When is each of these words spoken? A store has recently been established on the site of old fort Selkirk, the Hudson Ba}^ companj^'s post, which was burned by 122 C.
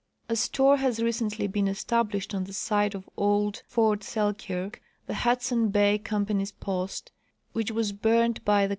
A 0.29 0.35
store 0.35 0.77
has 0.77 0.99
recently 0.99 1.45
been 1.45 1.67
established 1.67 2.33
on 2.33 2.45
the 2.45 2.53
site 2.53 2.95
of 2.95 3.07
old 3.17 3.61
fort 3.67 4.03
Selkirk, 4.03 4.81
the 5.05 5.13
Hudson 5.13 5.71
Ba}^ 5.71 6.01
companj^'s 6.01 6.53
post, 6.59 7.11
which 7.53 7.69
was 7.69 7.91
burned 7.91 8.43
by 8.43 8.61
122 8.63 8.69
C. 8.69 8.69